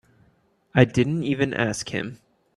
I 0.73 0.83
didn't 0.85 1.25
even 1.25 1.53
ask 1.53 1.89
him. 1.89 2.17